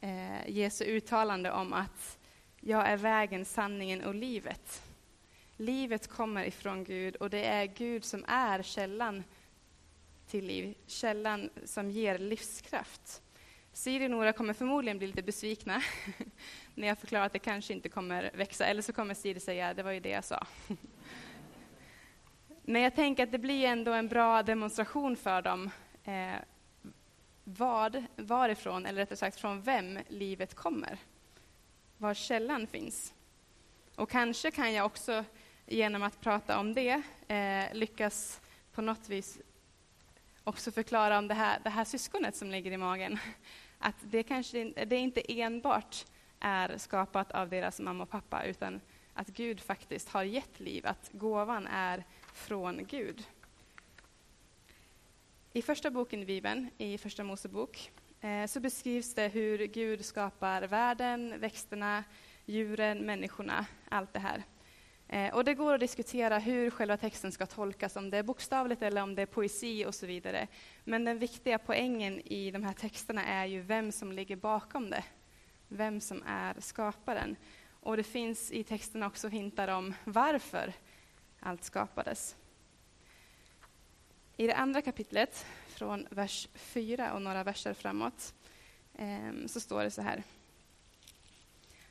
eh, 0.00 0.50
Jesu 0.50 0.84
uttalande 0.84 1.52
om 1.52 1.72
att 1.72 2.18
jag 2.60 2.88
är 2.88 2.96
vägen, 2.96 3.44
sanningen 3.44 4.04
och 4.04 4.14
livet. 4.14 4.82
Livet 5.56 6.08
kommer 6.08 6.44
ifrån 6.44 6.84
Gud 6.84 7.16
och 7.16 7.30
det 7.30 7.44
är 7.44 7.66
Gud 7.66 8.04
som 8.04 8.24
är 8.28 8.62
källan 8.62 9.24
till 10.30 10.46
liv, 10.46 10.74
källan 10.86 11.50
som 11.64 11.90
ger 11.90 12.18
livskraft. 12.18 13.22
Siri 13.72 14.06
och 14.06 14.10
Nora 14.10 14.32
kommer 14.32 14.52
förmodligen 14.54 14.98
bli 14.98 15.06
lite 15.06 15.22
besvikna 15.22 15.82
när 16.74 16.88
jag 16.88 16.98
förklarar 16.98 17.26
att 17.26 17.32
det 17.32 17.38
kanske 17.38 17.72
inte 17.72 17.88
kommer 17.88 18.30
växa, 18.34 18.66
eller 18.66 18.82
så 18.82 18.92
kommer 18.92 19.14
Siri 19.14 19.40
säga 19.40 19.74
det 19.74 19.82
var 19.82 19.90
ju 19.90 20.00
det 20.00 20.08
jag 20.08 20.24
sa. 20.24 20.46
Men 22.62 22.82
jag 22.82 22.94
tänker 22.94 23.22
att 23.22 23.32
det 23.32 23.38
blir 23.38 23.64
ändå 23.64 23.92
en 23.92 24.08
bra 24.08 24.42
demonstration 24.42 25.16
för 25.16 25.42
dem 25.42 25.70
eh, 26.04 26.34
vad, 27.44 28.04
varifrån, 28.16 28.86
eller 28.86 28.98
rättare 29.00 29.16
sagt 29.16 29.40
från 29.40 29.62
vem 29.62 29.98
livet 30.08 30.54
kommer 30.54 30.98
var 31.96 32.14
källan 32.14 32.66
finns. 32.66 33.14
Och 33.96 34.10
kanske 34.10 34.50
kan 34.50 34.72
jag 34.72 34.86
också 34.86 35.24
genom 35.66 36.02
att 36.02 36.20
prata 36.20 36.58
om 36.58 36.74
det 36.74 37.02
eh, 37.28 37.74
lyckas 37.74 38.40
på 38.72 38.82
något 38.82 39.08
vis 39.08 39.38
också 40.50 40.72
förklara 40.72 41.18
om 41.18 41.28
det 41.28 41.34
här, 41.34 41.60
det 41.64 41.70
här 41.70 41.84
syskonet 41.84 42.36
som 42.36 42.50
ligger 42.50 42.70
i 42.70 42.76
magen. 42.76 43.18
Att 43.78 43.94
det 44.00 44.22
kanske 44.22 44.72
det 44.86 44.96
inte 44.96 45.40
enbart 45.42 46.04
är 46.40 46.78
skapat 46.78 47.32
av 47.32 47.48
deras 47.48 47.80
mamma 47.80 48.02
och 48.02 48.10
pappa, 48.10 48.44
utan 48.44 48.80
att 49.14 49.28
Gud 49.28 49.60
faktiskt 49.60 50.08
har 50.08 50.22
gett 50.22 50.60
liv, 50.60 50.86
att 50.86 51.10
gåvan 51.12 51.66
är 51.66 52.04
från 52.32 52.86
Gud. 52.86 53.24
I 55.52 55.62
första 55.62 55.90
boken 55.90 56.22
i 56.22 56.26
Bibeln, 56.26 56.70
i 56.78 56.98
Första 56.98 57.24
Mosebok, 57.24 57.90
eh, 58.20 58.46
så 58.46 58.60
beskrivs 58.60 59.14
det 59.14 59.28
hur 59.28 59.58
Gud 59.66 60.04
skapar 60.04 60.62
världen, 60.62 61.40
växterna, 61.40 62.04
djuren, 62.46 62.98
människorna, 62.98 63.66
allt 63.88 64.12
det 64.12 64.18
här. 64.18 64.44
Eh, 65.12 65.34
och 65.34 65.44
det 65.44 65.54
går 65.54 65.74
att 65.74 65.80
diskutera 65.80 66.38
hur 66.38 66.70
själva 66.70 66.96
texten 66.96 67.32
ska 67.32 67.46
tolkas, 67.46 67.96
om 67.96 68.10
det 68.10 68.18
är 68.18 68.22
bokstavligt 68.22 68.82
eller 68.82 69.02
om 69.02 69.14
det 69.14 69.22
är 69.22 69.26
poesi 69.26 69.84
och 69.86 69.94
så 69.94 70.06
vidare. 70.06 70.48
Men 70.84 71.04
den 71.04 71.18
viktiga 71.18 71.58
poängen 71.58 72.20
i 72.20 72.50
de 72.50 72.62
här 72.64 72.72
texterna 72.72 73.24
är 73.24 73.46
ju 73.46 73.60
vem 73.60 73.92
som 73.92 74.12
ligger 74.12 74.36
bakom 74.36 74.90
det. 74.90 75.04
Vem 75.68 76.00
som 76.00 76.22
är 76.26 76.54
skaparen. 76.58 77.36
Och 77.80 77.96
det 77.96 78.02
finns 78.02 78.52
i 78.52 78.64
texterna 78.64 79.06
också 79.06 79.28
hintar 79.28 79.68
om 79.68 79.94
varför 80.04 80.72
allt 81.40 81.64
skapades. 81.64 82.36
I 84.36 84.46
det 84.46 84.56
andra 84.56 84.82
kapitlet, 84.82 85.46
från 85.68 86.06
vers 86.10 86.48
4 86.54 87.12
och 87.12 87.22
några 87.22 87.44
verser 87.44 87.74
framåt, 87.74 88.34
ehm, 88.98 89.48
så 89.48 89.60
står 89.60 89.82
det 89.82 89.90
så 89.90 90.02
här. 90.02 90.22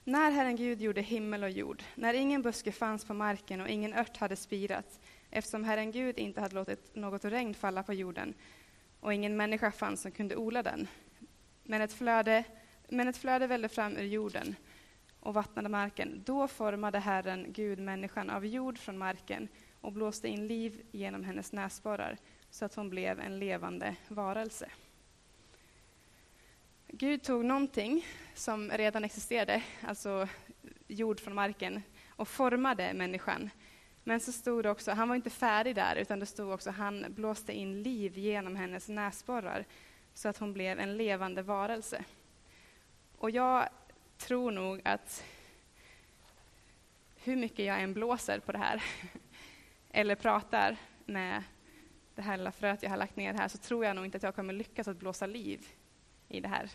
När 0.09 0.31
Herren 0.31 0.55
Gud 0.55 0.81
gjorde 0.81 1.01
himmel 1.01 1.43
och 1.43 1.49
jord, 1.49 1.83
när 1.95 2.13
ingen 2.13 2.41
buske 2.41 2.71
fanns 2.71 3.05
på 3.05 3.13
marken 3.13 3.61
och 3.61 3.69
ingen 3.69 3.93
ört 3.93 4.17
hade 4.17 4.35
spirat, 4.35 4.99
eftersom 5.29 5.63
Herren 5.63 5.91
Gud 5.91 6.19
inte 6.19 6.41
hade 6.41 6.55
låtit 6.55 6.95
något 6.95 7.25
regn 7.25 7.53
falla 7.53 7.83
på 7.83 7.93
jorden 7.93 8.33
och 8.99 9.13
ingen 9.13 9.37
människa 9.37 9.71
fanns 9.71 10.01
som 10.01 10.11
kunde 10.11 10.35
odla 10.35 10.63
den. 10.63 10.87
Men 11.63 11.81
ett 11.81 11.93
flöde, 11.93 12.43
men 12.87 13.07
ett 13.07 13.17
flöde 13.17 13.47
vällde 13.47 13.69
fram 13.69 13.97
ur 13.97 14.03
jorden 14.03 14.55
och 15.19 15.33
vattnade 15.33 15.69
marken. 15.69 16.23
Då 16.25 16.47
formade 16.47 16.99
Herren 16.99 17.45
Gud 17.53 17.79
människan 17.79 18.29
av 18.29 18.45
jord 18.45 18.77
från 18.77 18.97
marken 18.97 19.47
och 19.81 19.91
blåste 19.91 20.27
in 20.27 20.47
liv 20.47 20.81
genom 20.91 21.23
hennes 21.23 21.51
näsborrar 21.51 22.17
så 22.49 22.65
att 22.65 22.75
hon 22.75 22.89
blev 22.89 23.19
en 23.19 23.39
levande 23.39 23.95
varelse. 24.07 24.69
Gud 26.91 27.23
tog 27.23 27.45
någonting 27.45 28.05
som 28.33 28.71
redan 28.71 29.03
existerade, 29.03 29.63
alltså 29.81 30.27
jord 30.87 31.19
från 31.19 31.35
marken, 31.35 31.81
och 32.09 32.27
formade 32.27 32.93
människan. 32.93 33.49
Men 34.03 34.19
så 34.19 34.31
stod 34.31 34.63
det 34.63 34.69
också, 34.69 34.91
han 34.91 35.09
var 35.09 35.15
inte 35.15 35.29
färdig 35.29 35.75
där, 35.75 35.95
utan 35.95 36.19
det 36.19 36.25
stod 36.25 36.51
också 36.51 36.71
han 36.71 37.05
blåste 37.09 37.53
in 37.53 37.83
liv 37.83 38.17
genom 38.17 38.55
hennes 38.55 38.89
näsborrar 38.89 39.65
så 40.13 40.29
att 40.29 40.37
hon 40.37 40.53
blev 40.53 40.79
en 40.79 40.97
levande 40.97 41.41
varelse. 41.41 42.03
Och 43.17 43.31
jag 43.31 43.69
tror 44.17 44.51
nog 44.51 44.81
att 44.85 45.23
hur 47.15 47.35
mycket 47.35 47.65
jag 47.65 47.81
än 47.81 47.93
blåser 47.93 48.39
på 48.39 48.51
det 48.51 48.57
här, 48.57 48.83
eller 49.89 50.15
pratar 50.15 50.77
med 51.05 51.43
det 52.15 52.21
här 52.21 52.37
lilla 52.37 52.51
fröet 52.51 52.83
jag 52.83 52.89
har 52.89 52.97
lagt 52.97 53.15
ner 53.15 53.33
här, 53.33 53.47
så 53.47 53.57
tror 53.57 53.85
jag 53.85 53.95
nog 53.95 54.05
inte 54.05 54.17
att 54.17 54.23
jag 54.23 54.35
kommer 54.35 54.53
lyckas 54.53 54.87
att 54.87 54.97
blåsa 54.97 55.25
liv 55.25 55.67
i 56.29 56.39
det 56.39 56.47
här. 56.47 56.69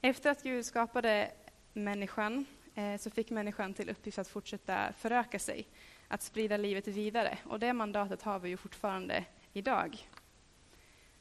Efter 0.00 0.30
att 0.30 0.42
Gud 0.42 0.66
skapade 0.66 1.30
människan 1.72 2.46
eh, 2.74 2.96
så 2.96 3.10
fick 3.10 3.30
människan 3.30 3.74
till 3.74 3.90
uppgift 3.90 4.18
att 4.18 4.28
fortsätta 4.28 4.92
föröka 4.92 5.38
sig, 5.38 5.66
att 6.08 6.22
sprida 6.22 6.56
livet 6.56 6.88
vidare. 6.88 7.38
Och 7.44 7.58
det 7.58 7.72
mandatet 7.72 8.22
har 8.22 8.38
vi 8.38 8.48
ju 8.48 8.56
fortfarande 8.56 9.24
idag. 9.52 10.08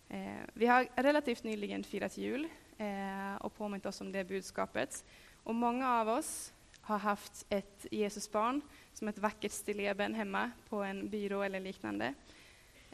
Eh, 0.10 0.34
vi 0.54 0.66
har 0.66 0.88
relativt 0.96 1.44
nyligen 1.44 1.84
firat 1.84 2.18
jul 2.18 2.48
eh, 2.78 3.36
och 3.36 3.56
påmint 3.56 3.86
oss 3.86 4.02
om 4.02 4.12
det 4.12 4.24
budskapet. 4.24 5.06
Och 5.44 5.56
många 5.56 5.92
av 5.92 6.10
oss 6.10 6.54
har 6.82 6.98
haft 6.98 7.46
ett 7.50 7.86
Jesusbarn 7.92 8.62
som 8.94 9.08
ett 9.08 9.18
vackert 9.18 9.52
stilleben 9.52 10.16
hemma 10.16 10.52
på 10.70 10.84
en 10.84 11.10
byrå 11.10 11.42
eller 11.42 11.60
liknande. 11.60 12.14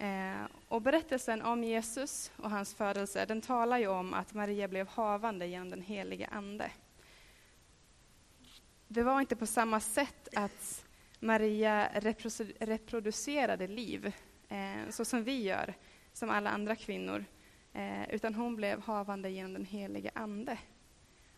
Eh, 0.01 0.45
och 0.67 0.81
berättelsen 0.81 1.41
om 1.41 1.63
Jesus 1.63 2.31
och 2.37 2.49
hans 2.49 2.73
födelse, 2.73 3.25
den 3.25 3.41
talar 3.41 3.77
ju 3.77 3.87
om 3.87 4.13
att 4.13 4.33
Maria 4.33 4.67
blev 4.67 4.87
havande 4.87 5.47
genom 5.47 5.69
den 5.69 5.81
helige 5.81 6.27
Ande. 6.27 6.71
Det 8.87 9.03
var 9.03 9.21
inte 9.21 9.35
på 9.35 9.45
samma 9.45 9.79
sätt 9.79 10.27
att 10.35 10.85
Maria 11.19 11.89
reproducerade 12.59 13.67
liv, 13.67 14.13
eh, 14.49 14.89
så 14.89 15.05
som 15.05 15.23
vi 15.23 15.43
gör, 15.43 15.73
som 16.13 16.29
alla 16.29 16.49
andra 16.49 16.75
kvinnor, 16.75 17.25
eh, 17.73 18.09
utan 18.09 18.35
hon 18.35 18.55
blev 18.55 18.81
havande 18.81 19.29
genom 19.29 19.53
den 19.53 19.65
helige 19.65 20.11
Ande. 20.13 20.57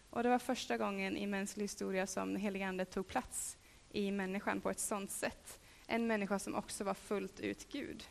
Och 0.09 0.23
det 0.23 0.29
var 0.29 0.39
första 0.39 0.77
gången 0.77 1.17
i 1.17 1.27
mänsklig 1.27 1.63
historia 1.63 2.07
som 2.07 2.33
den 2.33 2.41
helige 2.41 2.67
Ande 2.67 2.85
tog 2.85 3.07
plats 3.07 3.57
i 3.89 4.11
människan 4.11 4.61
på 4.61 4.69
ett 4.69 4.79
sådant 4.79 5.11
sätt. 5.11 5.59
En 5.87 6.07
människa 6.07 6.39
som 6.39 6.55
också 6.55 6.83
var 6.83 6.93
fullt 6.93 7.39
ut 7.39 7.71
Gud. 7.71 8.05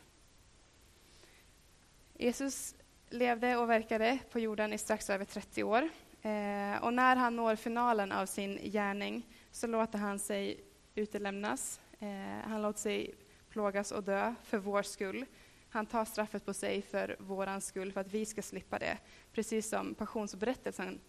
Jesus 2.23 2.75
levde 3.09 3.57
och 3.57 3.69
verkade 3.69 4.19
på 4.31 4.39
jorden 4.39 4.73
i 4.73 4.77
strax 4.77 5.09
över 5.09 5.25
30 5.25 5.63
år. 5.63 5.89
Eh, 6.21 6.83
och 6.83 6.93
när 6.93 7.15
han 7.15 7.35
når 7.35 7.55
finalen 7.55 8.11
av 8.11 8.25
sin 8.25 8.57
gärning 8.57 9.27
så 9.51 9.67
låter 9.67 9.97
han 9.97 10.19
sig 10.19 10.63
utelämnas. 10.95 11.81
Eh, 11.99 12.49
han 12.49 12.61
låter 12.61 12.79
sig 12.79 13.15
plågas 13.49 13.91
och 13.91 14.03
dö 14.03 14.35
för 14.43 14.57
vår 14.57 14.83
skull. 14.83 15.25
Han 15.69 15.85
tar 15.85 16.05
straffet 16.05 16.45
på 16.45 16.53
sig 16.53 16.81
för 16.81 17.15
vår 17.19 17.59
skull, 17.59 17.91
för 17.91 18.01
att 18.01 18.13
vi 18.13 18.25
ska 18.25 18.41
slippa 18.41 18.79
det. 18.79 18.97
Precis 19.33 19.69
som 19.69 19.95
passionsberättelsen 19.95 20.99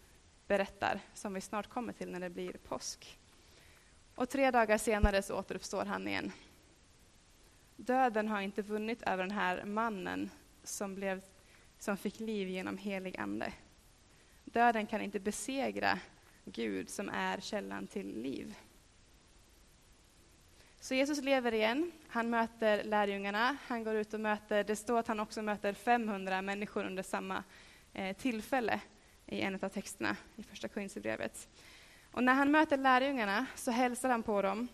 berättar, 0.47 0.99
som 1.13 1.33
vi 1.33 1.41
snart 1.41 1.69
kommer 1.69 1.93
till 1.93 2.11
när 2.11 2.19
det 2.19 2.29
blir 2.29 2.51
påsk. 2.53 3.19
Och 4.15 4.29
tre 4.29 4.51
dagar 4.51 4.77
senare 4.77 5.21
så 5.21 5.39
återuppstår 5.39 5.85
han 5.85 6.07
igen. 6.07 6.31
Döden 7.75 8.27
har 8.27 8.41
inte 8.41 8.61
vunnit 8.61 9.01
över 9.01 9.23
den 9.23 9.37
här 9.37 9.65
mannen 9.65 10.29
som, 10.65 10.95
blev, 10.95 11.21
som 11.79 11.97
fick 11.97 12.19
liv 12.19 12.49
genom 12.49 12.77
helig 12.77 13.17
ande. 13.17 13.53
Döden 14.45 14.85
kan 14.87 15.01
inte 15.01 15.19
besegra 15.19 15.99
Gud 16.45 16.89
som 16.89 17.09
är 17.09 17.39
källan 17.39 17.87
till 17.87 18.21
liv. 18.21 18.55
Så 20.79 20.95
Jesus 20.95 21.21
lever 21.21 21.53
igen, 21.53 21.91
han 22.07 22.29
möter 22.29 22.83
lärjungarna, 22.83 23.57
han 23.67 23.83
går 23.83 23.95
ut 23.95 24.13
och 24.13 24.19
möter, 24.19 24.63
det 24.63 24.75
står 24.75 24.99
att 24.99 25.07
han 25.07 25.19
också 25.19 25.41
möter 25.41 25.73
500 25.73 26.41
människor 26.41 26.85
under 26.85 27.03
samma 27.03 27.43
eh, 27.93 28.17
tillfälle 28.17 28.81
i 29.25 29.41
en 29.41 29.59
av 29.63 29.69
texterna 29.69 30.15
i 30.35 30.43
första 30.43 30.67
Korinthierbrevet. 30.67 31.47
Och 32.11 32.23
när 32.23 32.33
han 32.33 32.51
möter 32.51 32.77
lärjungarna 32.77 33.45
så 33.55 33.71
hälsar 33.71 34.09
han 34.09 34.23
på 34.23 34.41
dem 34.41 34.67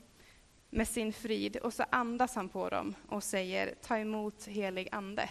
med 0.69 0.87
sin 0.87 1.13
frid 1.13 1.57
och 1.57 1.73
så 1.73 1.83
andas 1.89 2.35
han 2.35 2.49
på 2.49 2.69
dem 2.69 2.95
och 3.07 3.23
säger 3.23 3.75
ta 3.81 3.97
emot 3.97 4.45
helig 4.45 4.89
ande. 4.91 5.29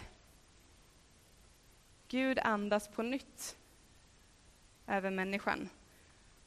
Gud 2.11 2.39
andas 2.39 2.87
på 2.87 3.03
nytt 3.03 3.57
över 4.87 5.11
människan 5.11 5.69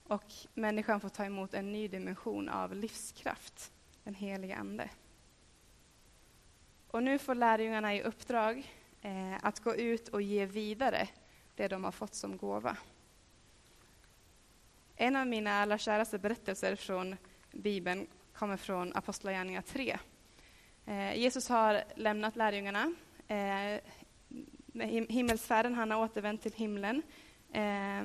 och 0.03 0.25
människan 0.55 1.01
får 1.01 1.09
ta 1.09 1.25
emot 1.25 1.55
en 1.55 1.73
ny 1.73 1.89
dimension 1.89 2.49
av 2.49 2.75
livskraft, 2.75 3.73
den 4.03 4.15
helige 4.15 4.57
Ande. 4.57 4.91
Och 6.89 7.03
nu 7.03 7.19
får 7.19 7.35
lärjungarna 7.35 7.95
i 7.95 8.03
uppdrag 8.03 8.73
eh, 9.03 9.35
att 9.43 9.61
gå 9.61 9.75
ut 9.75 10.09
och 10.09 10.23
ge 10.23 10.47
vidare 10.47 11.09
det 11.55 11.69
de 11.69 11.85
har 11.85 11.93
fått 11.93 12.15
som 12.15 12.37
gåva. 12.37 12.77
En 14.97 15.17
av 15.17 15.27
mina 15.27 15.53
allra 15.53 15.79
käraste 15.79 16.19
berättelser 16.19 16.77
från 16.77 17.17
Bibeln 17.53 18.07
kommer 18.33 18.57
från 18.57 18.97
Apostlagärningarna 18.97 19.67
3. 19.67 19.99
Eh, 20.87 21.19
Jesus 21.19 21.49
har 21.49 21.85
lämnat 21.95 22.37
lärjungarna. 22.37 22.95
Eh, 23.29 23.81
med 24.75 25.07
himmelsfärden, 25.09 25.75
han 25.75 25.91
har 25.91 26.05
återvänt 26.05 26.43
till 26.43 26.53
himlen. 26.53 27.03
Eh, 27.53 28.05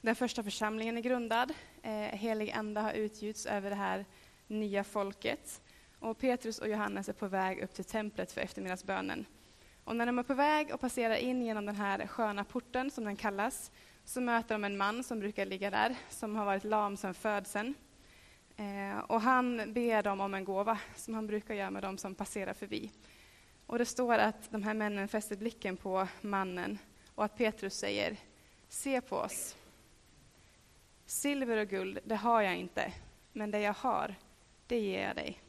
den 0.00 0.16
första 0.16 0.42
församlingen 0.42 0.96
är 0.96 1.00
grundad. 1.00 1.54
Eh, 1.82 1.92
helig 1.92 2.50
ande 2.50 2.80
har 2.80 2.92
utgjuts 2.92 3.46
över 3.46 3.70
det 3.70 3.76
här 3.76 4.04
nya 4.46 4.84
folket. 4.84 5.62
Och 5.98 6.18
Petrus 6.18 6.58
och 6.58 6.68
Johannes 6.68 7.08
är 7.08 7.12
på 7.12 7.28
väg 7.28 7.60
upp 7.60 7.74
till 7.74 7.84
templet 7.84 8.32
för 8.32 8.40
eftermiddagsbönen. 8.40 9.24
Och 9.84 9.96
när 9.96 10.06
de 10.06 10.18
är 10.18 10.22
på 10.22 10.34
väg 10.34 10.74
och 10.74 10.80
passerar 10.80 11.16
in 11.16 11.42
genom 11.42 11.66
den 11.66 11.76
här 11.76 12.06
sköna 12.06 12.44
porten, 12.44 12.90
som 12.90 13.04
den 13.04 13.16
kallas, 13.16 13.70
så 14.04 14.20
möter 14.20 14.54
de 14.54 14.64
en 14.64 14.76
man 14.76 15.04
som 15.04 15.20
brukar 15.20 15.46
ligga 15.46 15.70
där, 15.70 15.96
som 16.08 16.36
har 16.36 16.44
varit 16.44 16.64
lam 16.64 16.96
sedan 16.96 17.14
födseln. 17.14 17.74
Eh, 18.56 18.98
och 18.98 19.20
han 19.20 19.72
ber 19.72 20.02
dem 20.02 20.20
om 20.20 20.34
en 20.34 20.44
gåva, 20.44 20.78
som 20.96 21.14
han 21.14 21.26
brukar 21.26 21.54
göra 21.54 21.70
med 21.70 21.82
dem 21.82 21.98
som 21.98 22.14
passerar 22.14 22.52
förbi. 22.52 22.90
Och 23.68 23.78
det 23.78 23.86
står 23.86 24.18
att 24.18 24.50
de 24.50 24.62
här 24.62 24.74
männen 24.74 25.08
fäster 25.08 25.36
blicken 25.36 25.76
på 25.76 26.08
mannen 26.20 26.78
och 27.14 27.24
att 27.24 27.36
Petrus 27.36 27.74
säger, 27.74 28.16
se 28.68 29.00
på 29.00 29.16
oss. 29.16 29.56
Silver 31.06 31.56
och 31.56 31.68
guld, 31.68 31.98
det 32.04 32.16
har 32.16 32.42
jag 32.42 32.56
inte, 32.56 32.92
men 33.32 33.50
det 33.50 33.60
jag 33.60 33.72
har, 33.72 34.14
det 34.66 34.80
ger 34.80 35.06
jag 35.06 35.16
dig. 35.16 35.40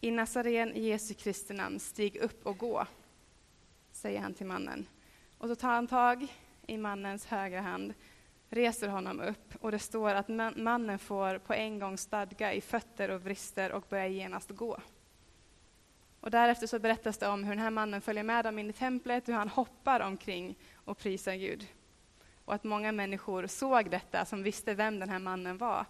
I 0.00 0.10
Nazaren 0.10 0.72
Jesu 0.74 1.14
Kristi 1.14 1.54
namn, 1.54 1.80
stig 1.80 2.16
upp 2.16 2.46
och 2.46 2.58
gå 2.58 2.86
säger 3.92 4.20
han 4.20 4.34
till 4.34 4.46
mannen. 4.46 4.86
Och 5.38 5.48
så 5.48 5.54
tar 5.54 5.72
han 5.72 5.86
tag 5.86 6.26
i 6.66 6.76
mannens 6.76 7.26
högra 7.26 7.60
hand, 7.60 7.94
reser 8.48 8.88
honom 8.88 9.20
upp 9.20 9.54
och 9.60 9.70
det 9.70 9.78
står 9.78 10.14
att 10.14 10.28
mannen 10.56 10.98
får 10.98 11.38
på 11.38 11.54
en 11.54 11.78
gång 11.78 11.98
stadga 11.98 12.52
i 12.52 12.60
fötter 12.60 13.10
och 13.10 13.22
vrister 13.22 13.72
och 13.72 13.84
börjar 13.88 14.06
genast 14.06 14.50
gå. 14.50 14.80
Och 16.20 16.30
därefter 16.30 16.66
så 16.66 16.78
berättas 16.78 17.18
det 17.18 17.28
om 17.28 17.44
hur 17.44 17.50
den 17.50 17.62
här 17.62 17.70
mannen 17.70 18.00
följer 18.00 18.22
med 18.22 18.44
dem 18.44 18.58
in 18.58 18.70
i 18.70 18.72
templet, 18.72 19.28
hur 19.28 19.34
han 19.34 19.48
hoppar 19.48 20.00
omkring 20.00 20.58
och 20.74 20.98
prisar 20.98 21.34
Gud. 21.34 21.66
Och 22.44 22.54
att 22.54 22.64
många 22.64 22.92
människor 22.92 23.46
såg 23.46 23.90
detta, 23.90 24.24
som 24.24 24.42
visste 24.42 24.74
vem 24.74 24.98
den 24.98 25.08
här 25.08 25.18
mannen 25.18 25.58
var. 25.58 25.86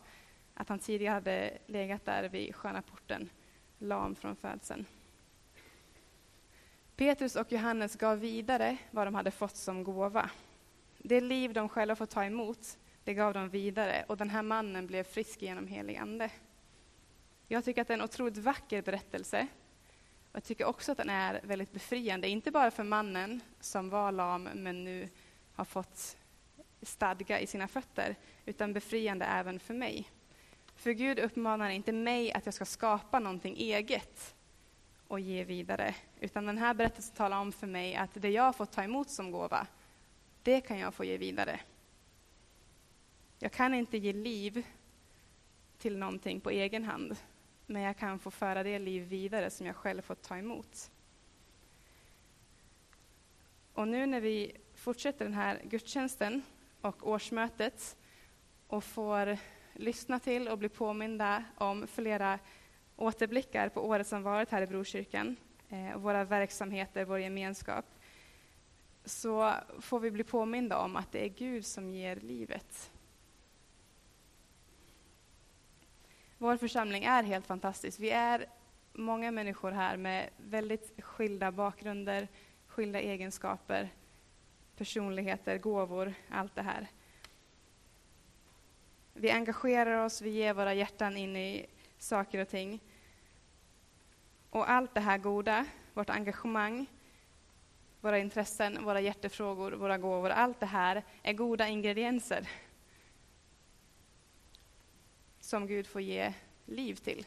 Att 0.54 0.68
han 0.68 0.78
tidigare 0.78 1.14
hade 1.14 1.58
legat 1.66 2.04
där 2.04 2.28
vid 2.28 2.54
sköna 2.54 2.82
porten, 2.82 3.30
lam 3.78 4.14
från 4.14 4.37
födseln. 4.37 4.87
Petrus 6.96 7.37
och 7.37 7.52
Johannes 7.52 7.96
gav 7.96 8.18
vidare 8.18 8.76
vad 8.90 9.06
de 9.06 9.14
hade 9.14 9.30
fått 9.30 9.56
som 9.56 9.84
gåva. 9.84 10.30
Det 10.99 11.20
liv 11.20 11.52
de 11.52 11.68
själva 11.68 11.96
fått 11.96 12.10
ta 12.10 12.25
emot, 12.25 12.78
det 13.04 13.14
gav 13.14 13.34
de 13.34 13.49
vidare 13.49 14.04
och 14.08 14.16
den 14.16 14.30
här 14.30 14.42
mannen 14.42 14.87
blev 14.87 15.04
frisk 15.04 15.42
genom 15.42 15.66
helig 15.66 15.96
ande. 15.96 16.30
Jag 17.49 17.64
tycker 17.64 17.82
att 17.82 17.88
det 17.88 17.94
är 17.94 17.99
en 17.99 18.04
otroligt 18.04 18.38
vacker 18.38 18.82
berättelse. 18.82 19.46
Jag 20.32 20.44
tycker 20.44 20.64
också 20.64 20.92
att 20.92 20.99
den 20.99 21.10
är 21.10 21.40
väldigt 21.42 21.72
befriande, 21.72 22.28
inte 22.28 22.50
bara 22.50 22.70
för 22.70 22.84
mannen 22.84 23.40
som 23.60 23.90
var 23.90 24.12
lam 24.12 24.42
men 24.42 24.84
nu 24.84 25.08
har 25.54 25.64
fått 25.64 26.16
stadga 26.82 27.40
i 27.40 27.46
sina 27.46 27.68
fötter, 27.68 28.16
utan 28.44 28.72
befriande 28.72 29.25
även 29.25 29.60
för 29.60 29.75
mig. 29.75 30.10
För 30.75 30.90
Gud 30.92 31.18
uppmanar 31.18 31.70
inte 31.70 31.92
mig 31.92 32.32
att 32.32 32.46
jag 32.46 32.54
ska 32.54 32.64
skapa 32.64 33.18
någonting 33.18 33.56
eget 33.56 34.34
och 35.08 35.20
ge 35.20 35.44
vidare, 35.44 35.94
utan 36.20 36.46
den 36.46 36.58
här 36.58 36.75
berättelsen 36.75 37.16
talar 37.16 37.40
om 37.40 37.52
för 37.52 37.66
mig 37.66 37.96
att 37.96 38.10
det 38.14 38.28
jag 38.28 38.42
har 38.42 38.52
fått 38.52 38.72
ta 38.72 38.82
emot 38.82 39.10
som 39.10 39.30
gåva, 39.30 39.66
det 40.42 40.60
kan 40.60 40.78
jag 40.78 40.94
få 40.94 41.04
ge 41.04 41.16
vidare. 41.16 41.60
Jag 43.38 43.52
kan 43.52 43.75
inte 43.75 43.99
ge 43.99 44.12
liv 44.12 44.66
till 45.78 45.99
någonting 45.99 46.40
på 46.40 46.50
egen 46.50 46.84
hand, 46.84 47.16
men 47.70 47.82
jag 47.82 47.96
kan 47.96 48.18
få 48.18 48.30
föra 48.30 48.62
det 48.62 48.78
liv 48.78 49.08
vidare 49.08 49.50
som 49.50 49.66
jag 49.66 49.76
själv 49.76 50.02
fått 50.02 50.22
ta 50.22 50.36
emot. 50.36 50.90
Och 53.72 53.88
nu 53.88 54.06
när 54.06 54.20
vi 54.20 54.56
fortsätter 54.74 55.24
den 55.24 55.34
här 55.34 55.60
gudstjänsten 55.64 56.42
och 56.80 57.08
årsmötet 57.08 57.96
och 58.66 58.84
får 58.84 59.38
lyssna 59.72 60.18
till 60.18 60.48
och 60.48 60.58
bli 60.58 60.68
påminda 60.68 61.44
om 61.56 61.86
flera 61.86 62.38
återblickar 62.96 63.68
på 63.68 63.86
året 63.86 64.06
som 64.06 64.22
varit 64.22 64.50
här 64.50 64.62
i 64.62 64.66
Brokyrkan, 64.66 65.36
eh, 65.68 65.96
våra 65.96 66.24
verksamheter, 66.24 67.04
vår 67.04 67.18
gemenskap, 67.18 67.84
så 69.04 69.54
får 69.80 70.00
vi 70.00 70.10
bli 70.10 70.24
påminda 70.24 70.78
om 70.78 70.96
att 70.96 71.12
det 71.12 71.24
är 71.24 71.28
Gud 71.28 71.66
som 71.66 71.90
ger 71.90 72.16
livet. 72.16 72.90
Vår 76.42 76.56
församling 76.56 77.04
är 77.04 77.23
helt 77.23 77.47
fantastisk. 77.47 78.00
Vi 78.00 78.11
är 78.11 78.47
många 78.92 79.30
människor 79.30 79.70
här 79.70 79.97
med 79.97 80.30
väldigt 80.37 81.04
skilda 81.04 81.52
bakgrunder, 81.52 82.28
skilda 82.66 83.00
egenskaper, 83.00 83.88
personligheter, 84.76 85.59
gåvor, 85.59 86.14
allt 86.30 86.54
det 86.54 86.62
här. 86.62 86.87
Vi 89.12 89.30
engagerar 89.30 90.04
oss, 90.04 90.20
vi 90.20 90.30
ger 90.30 90.54
våra 90.54 90.75
hjärtan 90.75 91.16
in 91.16 91.37
i 91.37 91.66
saker 91.99 92.38
och 92.38 92.49
ting. 92.49 92.80
Och 94.50 94.70
allt 94.70 94.94
det 94.94 95.00
här 95.00 95.18
goda, 95.18 95.66
vårt 95.94 96.11
engagemang, 96.11 96.87
våra 98.00 98.18
intressen, 98.18 98.85
våra 98.85 99.00
hjärtefrågor, 99.00 99.73
våra 99.73 99.99
gåvor, 99.99 100.30
allt 100.30 100.61
det 100.61 100.66
här 100.66 101.02
är 101.23 101.32
goda 101.32 101.68
ingredienser 101.68 102.49
som 105.50 105.66
Gud 105.66 105.87
får 105.87 106.00
ge 106.00 106.33
liv 106.66 106.95
till. 106.95 107.26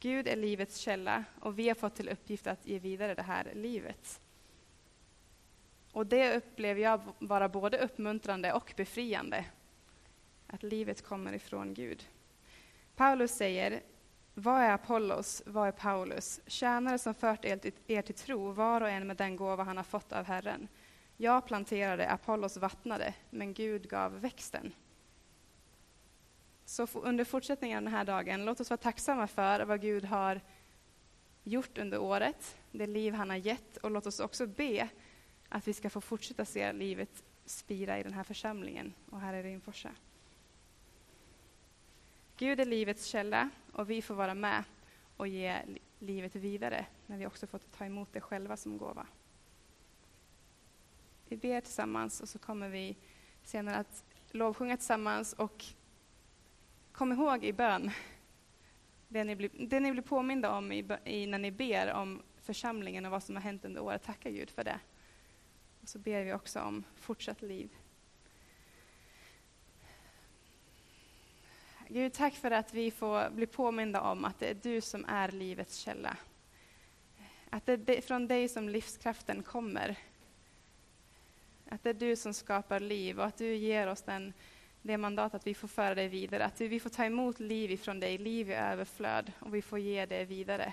Gud 0.00 0.28
är 0.28 0.36
livets 0.36 0.76
källa 0.76 1.24
och 1.40 1.58
vi 1.58 1.68
har 1.68 1.74
fått 1.74 1.94
till 1.94 2.08
uppgift 2.08 2.46
att 2.46 2.66
ge 2.66 2.78
vidare 2.78 3.14
det 3.14 3.22
här 3.22 3.52
livet. 3.54 4.20
Och 5.92 6.06
det 6.06 6.36
upplever 6.36 6.80
jag 6.80 7.00
vara 7.18 7.48
både 7.48 7.78
uppmuntrande 7.78 8.52
och 8.52 8.74
befriande. 8.76 9.44
Att 10.46 10.62
livet 10.62 11.02
kommer 11.02 11.32
ifrån 11.32 11.74
Gud. 11.74 12.08
Paulus 12.94 13.30
säger, 13.30 13.82
vad 14.34 14.62
är 14.62 14.70
Apollos, 14.70 15.42
vad 15.46 15.68
är 15.68 15.72
Paulus? 15.72 16.40
Tjänare 16.46 16.98
som 16.98 17.14
fört 17.14 17.44
er 17.86 18.02
till 18.02 18.14
tro, 18.14 18.52
var 18.52 18.80
och 18.80 18.88
en 18.88 19.06
med 19.06 19.16
den 19.16 19.36
gåva 19.36 19.64
han 19.64 19.76
har 19.76 19.84
fått 19.84 20.12
av 20.12 20.24
Herren. 20.24 20.68
Jag 21.16 21.46
planterade, 21.46 22.10
Apollos 22.10 22.56
vattnade, 22.56 23.14
men 23.30 23.54
Gud 23.54 23.88
gav 23.88 24.20
växten. 24.20 24.72
Så 26.66 26.86
under 26.94 27.24
fortsättningen 27.24 27.78
av 27.78 27.82
den 27.84 27.92
här 27.92 28.04
dagen, 28.04 28.44
låt 28.44 28.60
oss 28.60 28.70
vara 28.70 28.78
tacksamma 28.78 29.26
för 29.26 29.60
vad 29.60 29.80
Gud 29.80 30.04
har 30.04 30.40
gjort 31.42 31.78
under 31.78 31.98
året, 31.98 32.58
det 32.72 32.86
liv 32.86 33.14
han 33.14 33.30
har 33.30 33.36
gett, 33.36 33.76
och 33.76 33.90
låt 33.90 34.06
oss 34.06 34.20
också 34.20 34.46
be 34.46 34.88
att 35.48 35.68
vi 35.68 35.72
ska 35.72 35.90
få 35.90 36.00
fortsätta 36.00 36.44
se 36.44 36.72
livet 36.72 37.24
spira 37.44 37.98
i 37.98 38.02
den 38.02 38.12
här 38.12 38.24
församlingen 38.24 38.94
och 39.10 39.20
här 39.20 39.34
i 39.34 39.42
Rimforsa. 39.42 39.90
Gud 42.36 42.60
är 42.60 42.64
livets 42.64 43.06
källa 43.06 43.50
och 43.72 43.90
vi 43.90 44.02
får 44.02 44.14
vara 44.14 44.34
med 44.34 44.64
och 45.16 45.28
ge 45.28 45.58
livet 45.98 46.36
vidare 46.36 46.86
när 47.06 47.18
vi 47.18 47.26
också 47.26 47.46
fått 47.46 47.72
ta 47.72 47.84
emot 47.84 48.12
det 48.12 48.20
själva 48.20 48.56
som 48.56 48.78
gåva. 48.78 49.06
Vi 51.28 51.36
ber 51.36 51.60
tillsammans 51.60 52.20
och 52.20 52.28
så 52.28 52.38
kommer 52.38 52.68
vi 52.68 52.96
senare 53.42 53.76
att 53.76 54.04
lovsjunga 54.30 54.76
tillsammans 54.76 55.32
och 55.32 55.64
kom 56.96 57.12
ihåg 57.12 57.44
i 57.44 57.52
bön 57.52 57.90
det 59.08 59.24
ni 59.24 59.36
blir, 59.36 59.50
det 59.54 59.80
ni 59.80 59.92
blir 59.92 60.02
påminda 60.02 60.52
om 60.56 60.72
i, 60.72 60.84
i, 61.04 61.26
när 61.26 61.38
ni 61.38 61.50
ber 61.50 61.92
om 61.92 62.22
församlingen 62.42 63.04
och 63.04 63.10
vad 63.10 63.22
som 63.22 63.36
har 63.36 63.42
hänt 63.42 63.64
under 63.64 63.80
året. 63.80 64.02
Tacka 64.02 64.30
Gud 64.30 64.50
för 64.50 64.64
det. 64.64 64.78
Och 65.82 65.88
så 65.88 65.98
ber 65.98 66.24
vi 66.24 66.32
också 66.32 66.60
om 66.60 66.84
fortsatt 66.96 67.42
liv. 67.42 67.70
Gud, 71.88 72.12
tack 72.12 72.34
för 72.34 72.50
att 72.50 72.74
vi 72.74 72.90
får 72.90 73.30
bli 73.30 73.46
påminda 73.46 74.00
om 74.00 74.24
att 74.24 74.38
det 74.38 74.50
är 74.50 74.56
du 74.62 74.80
som 74.80 75.04
är 75.04 75.28
livets 75.28 75.76
källa. 75.76 76.16
Att 77.50 77.66
det 77.66 77.88
är 77.88 78.00
från 78.00 78.26
dig 78.26 78.48
som 78.48 78.68
livskraften 78.68 79.42
kommer. 79.42 79.98
Att 81.68 81.82
det 81.82 81.90
är 81.90 81.94
du 81.94 82.16
som 82.16 82.34
skapar 82.34 82.80
liv 82.80 83.18
och 83.18 83.26
att 83.26 83.36
du 83.36 83.54
ger 83.54 83.86
oss 83.86 84.02
den, 84.02 84.32
det 84.86 84.96
mandat 84.96 85.34
att 85.34 85.46
vi 85.46 85.54
får 85.54 85.68
föra 85.68 85.94
det 85.94 86.08
vidare. 86.08 86.44
Att 86.44 86.60
vi 86.60 86.80
får 86.80 86.90
ta 86.90 87.04
emot 87.04 87.40
liv 87.40 87.70
ifrån 87.70 88.00
dig, 88.00 88.18
liv 88.18 88.50
i 88.50 88.54
överflöd, 88.54 89.32
och 89.38 89.54
vi 89.54 89.62
får 89.62 89.78
ge 89.78 90.06
det 90.06 90.24
vidare. 90.24 90.72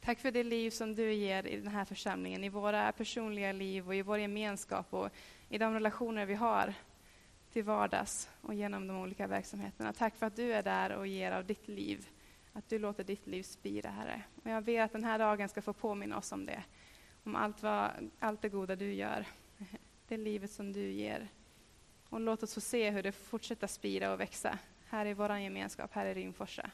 Tack 0.00 0.18
för 0.18 0.30
det 0.30 0.44
liv 0.44 0.70
som 0.70 0.94
du 0.94 1.12
ger 1.12 1.46
i 1.46 1.56
den 1.56 1.68
här 1.68 1.84
församlingen, 1.84 2.44
i 2.44 2.48
våra 2.48 2.92
personliga 2.92 3.52
liv 3.52 3.86
och 3.86 3.94
i 3.94 4.02
vår 4.02 4.18
gemenskap 4.18 4.94
och 4.94 5.08
i 5.48 5.58
de 5.58 5.74
relationer 5.74 6.26
vi 6.26 6.34
har 6.34 6.74
till 7.52 7.64
vardags 7.64 8.30
och 8.40 8.54
genom 8.54 8.86
de 8.86 8.96
olika 9.00 9.26
verksamheterna. 9.26 9.92
Tack 9.92 10.16
för 10.16 10.26
att 10.26 10.36
du 10.36 10.52
är 10.52 10.62
där 10.62 10.90
och 10.90 11.06
ger 11.06 11.32
av 11.32 11.44
ditt 11.44 11.68
liv, 11.68 12.08
att 12.52 12.68
du 12.68 12.78
låter 12.78 13.04
ditt 13.04 13.26
liv 13.26 13.42
spira, 13.42 13.90
Herre. 13.90 14.22
Och 14.44 14.50
jag 14.50 14.64
ber 14.64 14.80
att 14.80 14.92
den 14.92 15.04
här 15.04 15.18
dagen 15.18 15.48
ska 15.48 15.62
få 15.62 15.72
påminna 15.72 16.18
oss 16.18 16.32
om 16.32 16.46
det, 16.46 16.62
om 17.24 17.36
allt, 17.36 17.62
vad, 17.62 17.90
allt 18.18 18.42
det 18.42 18.48
goda 18.48 18.76
du 18.76 18.92
gör, 18.92 19.26
det 20.08 20.16
livet 20.16 20.50
som 20.50 20.72
du 20.72 20.90
ger. 20.90 21.28
Och 22.16 22.22
låt 22.22 22.42
oss 22.42 22.54
få 22.54 22.60
se 22.60 22.90
hur 22.90 23.02
det 23.02 23.12
fortsätter 23.12 23.66
spira 23.66 24.12
och 24.12 24.20
växa 24.20 24.58
här 24.86 25.06
i 25.06 25.14
vår 25.14 25.38
gemenskap, 25.38 25.92
här 25.92 26.06
i 26.06 26.14
Rimforsa, 26.14 26.70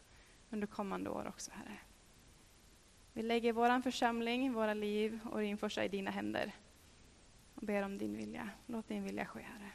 under 0.51 0.67
kommande 0.67 1.11
år 1.11 1.27
också, 1.29 1.51
Herre. 1.55 1.79
Vi 3.13 3.23
lägger 3.23 3.53
vår 3.53 3.83
församling, 3.83 4.53
våra 4.53 4.75
liv 4.75 5.19
och 5.25 5.39
Rimforsa 5.39 5.85
i 5.85 5.89
dina 5.89 6.11
händer 6.11 6.53
och 7.55 7.63
ber 7.63 7.83
om 7.83 7.99
din 7.99 8.17
vilja. 8.17 8.51
Låt 8.67 8.89
din 8.89 9.05
vilja 9.05 9.27
ske, 9.27 9.41
Herre. 9.41 9.71